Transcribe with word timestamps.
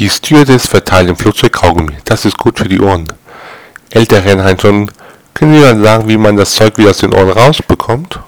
Die 0.00 0.08
Stewardess 0.08 0.66
verteilt 0.66 1.10
im 1.10 1.16
Flugzeug 1.16 1.52
Kaugummi. 1.52 1.92
Das 2.06 2.24
ist 2.24 2.38
gut 2.38 2.58
für 2.58 2.66
die 2.66 2.80
Ohren. 2.80 3.04
Ältere 3.90 4.24
Rennheim 4.24 4.58
schon. 4.58 4.90
Können 5.34 5.52
Sie 5.52 5.60
mal 5.60 5.78
sagen, 5.78 6.08
wie 6.08 6.16
man 6.16 6.38
das 6.38 6.52
Zeug 6.52 6.78
wieder 6.78 6.88
aus 6.88 6.98
den 6.98 7.12
Ohren 7.12 7.28
rausbekommt? 7.28 8.18